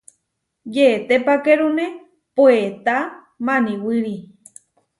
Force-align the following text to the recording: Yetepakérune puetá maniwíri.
Yetepakérune 0.75 1.85
puetá 2.35 2.95
maniwíri. 3.45 4.15